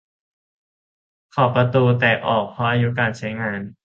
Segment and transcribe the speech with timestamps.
[1.35, 3.59] ขอบประตูแตกออกเพราะอายุการใช้งาน